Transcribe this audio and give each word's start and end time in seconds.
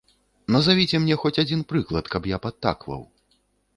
Назавіце 0.55 1.01
мне 1.03 1.17
хоць 1.23 1.33
адзін 1.45 1.61
прыклад, 1.73 2.05
каб 2.15 2.23
я 2.35 2.43
падтакваў. 2.47 3.01